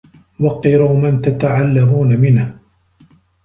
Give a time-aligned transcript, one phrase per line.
[0.39, 2.59] وَقِّرُوا مَنْ تَتَعَلَّمُونَ مِنْهُ